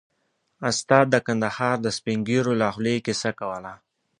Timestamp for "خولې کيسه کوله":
2.73-3.73